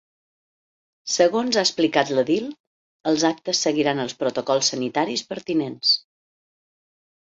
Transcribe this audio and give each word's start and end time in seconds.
Segons 1.15 1.59
ha 1.61 1.65
explicat 1.67 2.15
l’edil, 2.15 2.49
“els 3.13 3.29
actes 3.31 3.63
seguiran 3.69 4.05
els 4.09 4.19
protocols 4.25 4.75
sanitaris 4.77 5.29
pertinents”. 5.33 5.97